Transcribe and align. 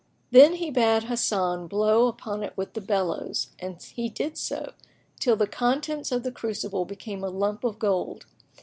[FN#14] 0.31 0.31
Then 0.31 0.53
he 0.55 0.71
bade 0.71 1.03
Hasan 1.03 1.67
blow 1.67 2.07
upon 2.07 2.41
it 2.41 2.57
with 2.57 2.73
the 2.73 2.81
bellows, 2.81 3.49
and 3.59 3.79
he 3.83 4.09
did 4.09 4.35
so, 4.35 4.73
till 5.19 5.35
the 5.35 5.45
contents 5.45 6.11
of 6.11 6.23
the 6.23 6.31
crucible 6.31 6.85
became 6.85 7.23
a 7.23 7.29
lump 7.29 7.63
of 7.63 7.77
gold. 7.77 8.25